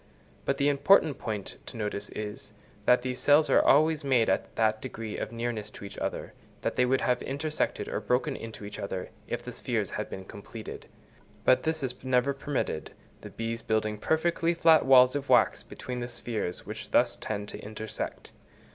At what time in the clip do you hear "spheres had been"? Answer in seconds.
9.51-10.25